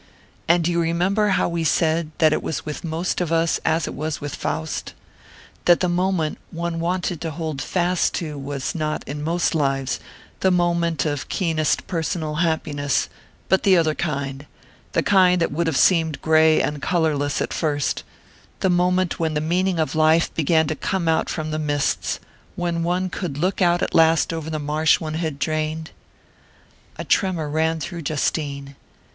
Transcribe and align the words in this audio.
"And 0.47 0.63
do 0.63 0.71
you 0.71 0.81
remember 0.81 1.27
how 1.27 1.47
we 1.47 1.63
said 1.63 2.09
that 2.17 2.33
it 2.33 2.41
was 2.41 2.65
with 2.65 2.83
most 2.83 3.21
of 3.21 3.31
us 3.31 3.59
as 3.63 3.85
it 3.87 3.93
was 3.93 4.19
with 4.19 4.33
Faust? 4.33 4.95
That 5.65 5.79
the 5.79 5.87
moment 5.87 6.39
one 6.49 6.79
wanted 6.79 7.21
to 7.21 7.29
hold 7.29 7.61
fast 7.61 8.15
to 8.15 8.35
was 8.35 8.73
not, 8.73 9.03
in 9.07 9.21
most 9.21 9.53
lives, 9.53 9.99
the 10.39 10.49
moment 10.49 11.05
of 11.05 11.29
keenest 11.29 11.85
personal 11.85 12.33
happiness, 12.41 13.09
but 13.47 13.61
the 13.61 13.77
other 13.77 13.93
kind 13.93 14.47
the 14.93 15.03
kind 15.03 15.39
that 15.39 15.51
would 15.51 15.67
have 15.67 15.77
seemed 15.77 16.19
grey 16.23 16.59
and 16.63 16.81
colourless 16.81 17.39
at 17.39 17.53
first: 17.53 18.03
the 18.61 18.71
moment 18.71 19.19
when 19.19 19.35
the 19.35 19.39
meaning 19.39 19.77
of 19.77 19.93
life 19.93 20.33
began 20.33 20.65
to 20.65 20.75
come 20.75 21.07
out 21.07 21.29
from 21.29 21.51
the 21.51 21.59
mists 21.59 22.19
when 22.55 22.81
one 22.81 23.07
could 23.07 23.37
look 23.37 23.61
out 23.61 23.83
at 23.83 23.93
last 23.93 24.33
over 24.33 24.49
the 24.49 24.57
marsh 24.57 24.99
one 24.99 25.13
had 25.13 25.37
drained?" 25.37 25.91
A 26.97 27.03
tremor 27.03 27.47
ran 27.49 27.79
through 27.79 28.01
Justine. 28.01 28.75